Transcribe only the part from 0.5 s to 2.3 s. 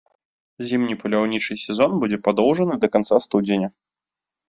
Зімні паляўнічы сезон будзе